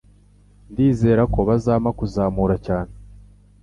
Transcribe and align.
Ndizera 0.71 1.23
ko 1.33 1.39
bazampa 1.47 1.89
kuzamura 1.99 2.55
cyane. 2.65 2.91